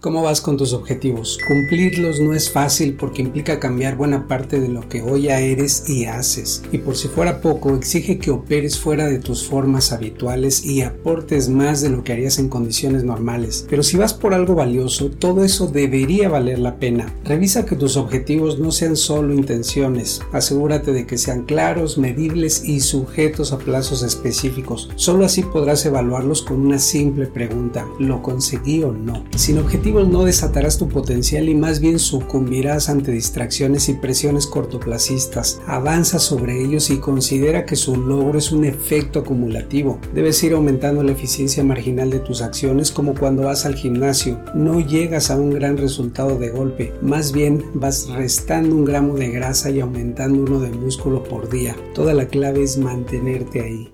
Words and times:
¿Cómo 0.00 0.22
vas 0.22 0.40
con 0.40 0.56
tus 0.56 0.74
objetivos? 0.74 1.40
Cumplirlos 1.48 2.20
no 2.20 2.32
es 2.32 2.52
fácil 2.52 2.94
porque 2.94 3.20
implica 3.20 3.58
cambiar 3.58 3.96
buena 3.96 4.28
parte 4.28 4.60
de 4.60 4.68
lo 4.68 4.88
que 4.88 5.02
hoy 5.02 5.22
ya 5.22 5.40
eres 5.40 5.88
y 5.88 6.04
haces. 6.04 6.62
Y 6.70 6.78
por 6.78 6.94
si 6.94 7.08
fuera 7.08 7.40
poco, 7.40 7.74
exige 7.74 8.16
que 8.18 8.30
operes 8.30 8.78
fuera 8.78 9.08
de 9.08 9.18
tus 9.18 9.48
formas 9.48 9.90
habituales 9.90 10.64
y 10.64 10.82
aportes 10.82 11.48
más 11.48 11.80
de 11.80 11.88
lo 11.88 12.04
que 12.04 12.12
harías 12.12 12.38
en 12.38 12.48
condiciones 12.48 13.02
normales. 13.02 13.66
Pero 13.68 13.82
si 13.82 13.96
vas 13.96 14.14
por 14.14 14.34
algo 14.34 14.54
valioso, 14.54 15.10
todo 15.10 15.42
eso 15.42 15.66
debería 15.66 16.28
valer 16.28 16.60
la 16.60 16.76
pena. 16.76 17.12
Revisa 17.24 17.66
que 17.66 17.74
tus 17.74 17.96
objetivos 17.96 18.60
no 18.60 18.70
sean 18.70 18.94
solo 18.94 19.34
intenciones. 19.34 20.20
Asegúrate 20.30 20.92
de 20.92 21.08
que 21.08 21.18
sean 21.18 21.42
claros, 21.42 21.98
medibles 21.98 22.62
y 22.64 22.78
sujetos 22.78 23.50
a 23.52 23.58
plazos 23.58 24.04
específicos. 24.04 24.90
Solo 24.94 25.24
así 25.24 25.42
podrás 25.42 25.84
evaluarlos 25.86 26.42
con 26.42 26.60
una 26.60 26.78
simple 26.78 27.26
pregunta. 27.26 27.84
¿Lo 27.98 28.22
conseguí 28.22 28.84
o 28.84 28.92
no? 28.92 29.24
Sin 29.34 29.58
objetivos 29.58 29.87
no 29.88 30.24
desatarás 30.24 30.76
tu 30.76 30.88
potencial 30.88 31.48
y 31.48 31.54
más 31.54 31.80
bien 31.80 31.98
sucumbirás 31.98 32.88
ante 32.88 33.10
distracciones 33.10 33.88
y 33.88 33.94
presiones 33.94 34.46
cortoplacistas. 34.46 35.60
Avanza 35.66 36.18
sobre 36.18 36.62
ellos 36.62 36.90
y 36.90 36.98
considera 36.98 37.64
que 37.64 37.74
su 37.74 37.96
logro 37.96 38.38
es 38.38 38.52
un 38.52 38.64
efecto 38.64 39.20
acumulativo. 39.20 39.98
Debes 40.14 40.42
ir 40.42 40.52
aumentando 40.52 41.02
la 41.02 41.12
eficiencia 41.12 41.64
marginal 41.64 42.10
de 42.10 42.20
tus 42.20 42.42
acciones 42.42 42.92
como 42.92 43.14
cuando 43.14 43.44
vas 43.44 43.64
al 43.64 43.76
gimnasio. 43.76 44.38
No 44.54 44.80
llegas 44.80 45.30
a 45.30 45.36
un 45.36 45.50
gran 45.50 45.78
resultado 45.78 46.38
de 46.38 46.50
golpe, 46.50 46.92
más 47.00 47.32
bien 47.32 47.64
vas 47.74 48.08
restando 48.08 48.76
un 48.76 48.84
gramo 48.84 49.14
de 49.14 49.30
grasa 49.30 49.70
y 49.70 49.80
aumentando 49.80 50.42
uno 50.42 50.60
de 50.60 50.70
músculo 50.70 51.24
por 51.24 51.48
día. 51.48 51.74
Toda 51.94 52.12
la 52.12 52.26
clave 52.26 52.62
es 52.62 52.76
mantenerte 52.76 53.62
ahí. 53.62 53.92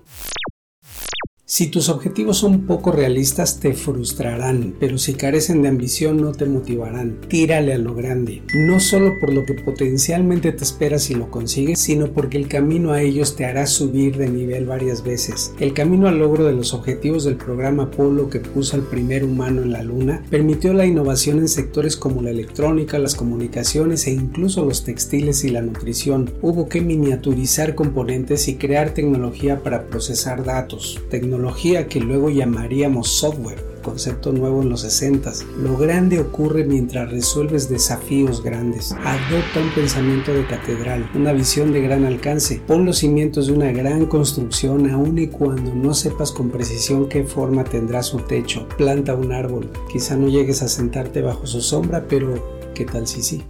Si 1.55 1.67
tus 1.67 1.87
objetivos 1.87 2.39
son 2.39 2.63
poco 2.63 2.91
realistas 2.91 3.61
te 3.61 3.73
frustrarán, 3.73 4.75
pero 4.77 4.97
si 4.97 5.13
carecen 5.13 5.61
de 5.61 5.69
ambición 5.69 6.17
no 6.17 6.33
te 6.33 6.45
motivarán. 6.45 7.21
Tírale 7.29 7.73
a 7.73 7.77
lo 7.77 7.95
grande, 7.95 8.41
no 8.53 8.81
solo 8.81 9.13
por 9.21 9.31
lo 9.31 9.45
que 9.45 9.53
potencialmente 9.53 10.51
te 10.51 10.65
esperas 10.65 11.03
si 11.03 11.15
lo 11.15 11.31
consigues, 11.31 11.79
sino 11.79 12.07
porque 12.11 12.37
el 12.37 12.49
camino 12.49 12.91
a 12.91 13.01
ellos 13.01 13.37
te 13.37 13.45
hará 13.45 13.67
subir 13.67 14.17
de 14.17 14.27
nivel 14.27 14.65
varias 14.65 15.01
veces. 15.01 15.53
El 15.57 15.73
camino 15.73 16.09
al 16.09 16.19
logro 16.19 16.43
de 16.43 16.51
los 16.51 16.73
objetivos 16.73 17.23
del 17.23 17.37
programa 17.37 17.83
Apolo 17.83 18.29
que 18.29 18.41
puso 18.41 18.75
al 18.75 18.83
primer 18.83 19.23
humano 19.23 19.61
en 19.61 19.71
la 19.71 19.81
luna 19.81 20.23
permitió 20.29 20.73
la 20.73 20.85
innovación 20.85 21.37
en 21.39 21.47
sectores 21.47 21.95
como 21.95 22.21
la 22.21 22.31
electrónica, 22.31 22.99
las 22.99 23.15
comunicaciones 23.15 24.07
e 24.07 24.11
incluso 24.11 24.65
los 24.65 24.83
textiles 24.83 25.45
y 25.45 25.51
la 25.51 25.61
nutrición. 25.61 26.33
Hubo 26.41 26.67
que 26.67 26.81
miniaturizar 26.81 27.75
componentes 27.75 28.49
y 28.49 28.55
crear 28.55 28.93
tecnología 28.93 29.63
para 29.63 29.87
procesar 29.87 30.43
datos 30.43 30.99
tecnología 31.09 31.44
que 31.53 31.99
luego 31.99 32.29
llamaríamos 32.29 33.09
software, 33.09 33.63
concepto 33.83 34.31
nuevo 34.31 34.61
en 34.61 34.69
los 34.69 34.81
60. 34.81 35.31
Lo 35.61 35.77
grande 35.77 36.19
ocurre 36.19 36.63
mientras 36.63 37.11
resuelves 37.11 37.69
desafíos 37.69 38.43
grandes. 38.43 38.91
Adopta 38.93 39.61
un 39.61 39.69
pensamiento 39.75 40.33
de 40.33 40.45
catedral, 40.45 41.09
una 41.13 41.33
visión 41.33 41.71
de 41.73 41.81
gran 41.81 42.05
alcance. 42.05 42.61
Pon 42.65 42.85
los 42.85 42.99
cimientos 42.99 43.47
de 43.47 43.53
una 43.53 43.71
gran 43.71 44.05
construcción 44.05 44.89
aun 44.89 45.17
y 45.17 45.27
cuando 45.27 45.73
no 45.73 45.93
sepas 45.93 46.31
con 46.31 46.49
precisión 46.49 47.09
qué 47.09 47.23
forma 47.23 47.63
tendrá 47.63 48.03
su 48.03 48.19
techo. 48.19 48.67
Planta 48.77 49.15
un 49.15 49.31
árbol. 49.31 49.71
Quizá 49.91 50.15
no 50.15 50.27
llegues 50.27 50.61
a 50.61 50.67
sentarte 50.67 51.21
bajo 51.21 51.45
su 51.45 51.61
sombra, 51.61 52.05
pero 52.07 52.71
¿qué 52.73 52.85
tal 52.85 53.07
si 53.07 53.21
sí? 53.21 53.43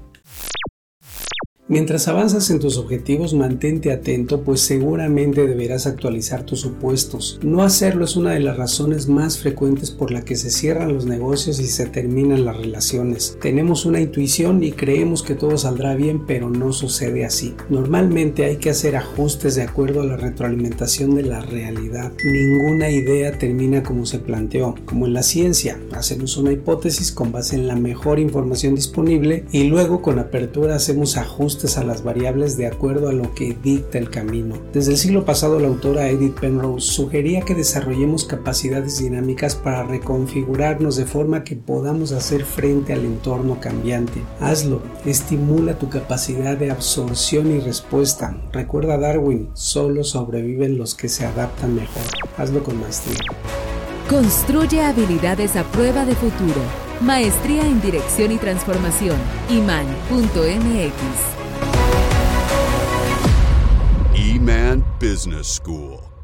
Mientras 1.76 2.08
avanzas 2.08 2.50
en 2.52 2.60
tus 2.60 2.78
objetivos, 2.78 3.34
mantente 3.34 3.92
atento, 3.92 4.44
pues 4.44 4.62
seguramente 4.62 5.46
deberás 5.46 5.88
actualizar 5.88 6.44
tus 6.44 6.62
supuestos. 6.62 7.38
No 7.44 7.64
hacerlo 7.64 8.06
es 8.06 8.16
una 8.16 8.32
de 8.32 8.40
las 8.40 8.56
razones 8.56 9.10
más 9.10 9.40
frecuentes 9.40 9.92
por 9.92 10.10
la 10.10 10.24
que 10.24 10.38
se 10.38 10.52
cierran 10.52 10.94
los 10.94 11.06
negocios 11.06 11.60
y 11.60 11.68
se 11.68 11.86
terminan 11.86 12.46
las 12.46 12.56
relaciones. 12.56 13.38
Tenemos 13.42 13.86
una 13.86 14.00
intuición 14.00 14.64
y 14.64 14.72
creemos 14.72 15.22
que 15.22 15.36
todo 15.36 15.58
saldrá 15.58 15.96
bien, 15.96 16.26
pero 16.26 16.50
no 16.50 16.72
sucede 16.72 17.26
así. 17.26 17.54
Normalmente 17.70 18.46
hay 18.46 18.56
que 18.56 18.70
hacer 18.70 18.96
ajustes 18.96 19.56
de 19.56 19.64
acuerdo 19.64 20.00
a 20.00 20.06
la 20.06 20.16
retroalimentación 20.16 21.14
de 21.16 21.24
la 21.24 21.42
realidad. 21.42 22.14
Ninguna 22.24 22.90
idea 22.90 23.38
termina 23.38 23.84
como 23.84 24.06
se 24.06 24.20
planteó, 24.20 24.76
como 24.86 25.08
en 25.08 25.14
la 25.14 25.24
ciencia. 25.24 25.78
Hacemos 25.92 26.38
una 26.38 26.54
hipótesis 26.54 27.12
con 27.12 27.34
base 27.34 27.58
en 27.58 27.68
la 27.68 27.76
mejor 27.76 28.20
información 28.20 28.76
disponible 28.76 29.44
y 29.52 29.66
luego 29.66 30.02
con 30.02 30.20
apertura 30.20 30.76
hacemos 30.76 31.18
ajustes 31.18 31.65
a 31.66 31.84
las 31.84 32.04
variables 32.04 32.58
de 32.58 32.68
acuerdo 32.68 33.10
a 33.10 33.14
lo 33.14 33.34
que 33.34 33.58
dicta 33.62 33.98
el 33.98 34.10
camino. 34.10 34.56
Desde 34.72 34.92
el 34.92 34.98
siglo 34.98 35.26
pasado 35.26 35.60
la 35.60 35.68
autora 35.68 36.08
Edith 36.10 36.40
Penrose 36.40 36.92
sugería 36.92 37.42
que 37.42 37.56
desarrollemos 37.56 38.26
capacidades 38.26 39.00
dinámicas 39.00 39.56
para 39.56 39.84
reconfigurarnos 39.84 40.96
de 40.96 41.06
forma 41.06 41.44
que 41.44 41.56
podamos 41.56 42.12
hacer 42.12 42.46
frente 42.46 42.94
al 42.94 43.04
entorno 43.04 43.60
cambiante. 43.60 44.22
Hazlo, 44.40 44.82
estimula 45.06 45.80
tu 45.80 45.90
capacidad 45.90 46.56
de 46.56 46.72
absorción 46.72 47.52
y 47.52 47.60
respuesta. 47.60 48.38
Recuerda 48.54 48.98
Darwin, 48.98 49.50
solo 49.54 50.04
sobreviven 50.04 50.78
los 50.78 50.94
que 50.94 51.10
se 51.10 51.26
adaptan 51.26 51.76
mejor. 51.76 52.04
Hazlo 52.38 52.64
con 52.64 52.80
maestría. 52.80 53.18
Construye 54.10 54.82
habilidades 54.82 55.56
a 55.56 55.64
prueba 55.64 56.06
de 56.06 56.14
futuro. 56.14 56.62
Maestría 57.02 57.66
en 57.68 57.82
Dirección 57.82 58.32
y 58.32 58.38
Transformación. 58.38 59.18
iman.mx 59.50 61.35
E-Man 64.46 64.86
Business 65.00 65.48
School. 65.48 66.15